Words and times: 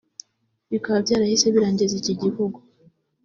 bikaba 0.71 0.97
byarahise 1.05 1.45
birangiza 1.53 1.93
iki 2.01 2.13
gihugu 2.21 2.57